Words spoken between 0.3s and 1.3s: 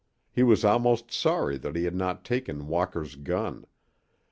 He was almost